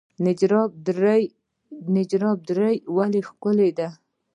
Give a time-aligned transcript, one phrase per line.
[1.95, 3.87] نجراب درې ولې ښکلې دي؟